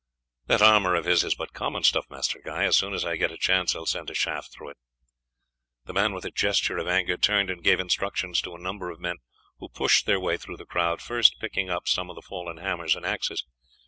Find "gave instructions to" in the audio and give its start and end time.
7.63-8.55